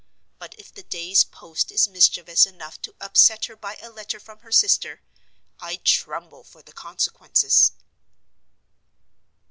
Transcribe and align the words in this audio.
But 0.39 0.55
if 0.57 0.73
the 0.73 0.81
day's 0.81 1.23
post 1.23 1.71
is 1.71 1.87
mischievous 1.87 2.47
enough 2.47 2.81
to 2.81 2.95
upset 2.99 3.45
her 3.45 3.55
by 3.55 3.75
a 3.75 3.91
letter 3.91 4.19
from 4.19 4.39
her 4.39 4.51
sister, 4.51 5.03
I 5.59 5.75
tremble 5.75 6.43
for 6.43 6.63
the 6.63 6.73
consequences. 6.73 7.73